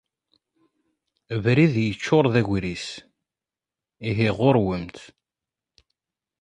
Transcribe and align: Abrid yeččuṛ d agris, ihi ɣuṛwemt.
Abrid 1.33 1.73
yeččuṛ 1.83 2.25
d 2.33 2.35
agris, 2.41 2.87
ihi 4.09 4.29
ɣuṛwemt. 4.37 4.97